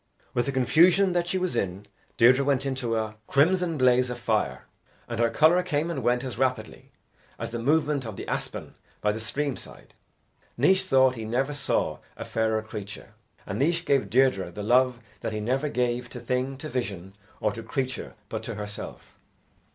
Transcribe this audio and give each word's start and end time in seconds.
With 0.33 0.47
the 0.47 0.51
confusion 0.51 1.13
that 1.13 1.27
she 1.27 1.37
was 1.37 1.55
in, 1.55 1.85
Deirdre 2.17 2.43
went 2.43 2.65
into 2.65 2.95
a 2.97 3.17
crimson 3.27 3.77
blaze 3.77 4.09
of 4.09 4.17
fire, 4.17 4.65
and 5.07 5.19
her 5.19 5.29
colour 5.29 5.61
came 5.61 5.91
and 5.91 6.01
went 6.01 6.23
as 6.23 6.39
rapidly 6.39 6.91
as 7.37 7.51
the 7.51 7.59
movement 7.59 8.03
of 8.03 8.15
the 8.15 8.27
aspen 8.27 8.73
by 9.01 9.11
the 9.11 9.19
stream 9.19 9.55
side. 9.55 9.93
Naois 10.57 10.83
thought 10.85 11.13
he 11.13 11.23
never 11.23 11.53
saw 11.53 11.99
a 12.17 12.25
fairer 12.25 12.63
creature, 12.63 13.13
and 13.45 13.59
Naois 13.59 13.81
gave 13.85 14.09
Deirdre 14.09 14.49
the 14.49 14.63
love 14.63 14.99
that 15.19 15.33
he 15.33 15.39
never 15.39 15.69
gave 15.69 16.09
to 16.09 16.19
thing, 16.19 16.57
to 16.57 16.67
vision, 16.67 17.15
or 17.39 17.51
to 17.51 17.61
creature 17.61 18.15
but 18.27 18.41
to 18.41 18.55
herself. 18.55 19.19